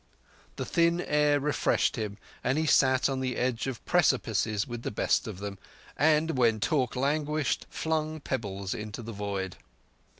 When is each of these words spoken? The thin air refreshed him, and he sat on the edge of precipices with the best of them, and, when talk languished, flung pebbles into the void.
The 0.55 0.65
thin 0.65 0.99
air 0.99 1.39
refreshed 1.39 1.95
him, 1.95 2.17
and 2.43 2.57
he 2.57 2.65
sat 2.65 3.07
on 3.07 3.19
the 3.19 3.35
edge 3.37 3.67
of 3.67 3.85
precipices 3.85 4.65
with 4.65 4.81
the 4.81 4.89
best 4.89 5.27
of 5.27 5.37
them, 5.37 5.59
and, 5.95 6.39
when 6.39 6.59
talk 6.59 6.95
languished, 6.95 7.67
flung 7.69 8.19
pebbles 8.19 8.73
into 8.73 9.03
the 9.03 9.13
void. 9.13 9.57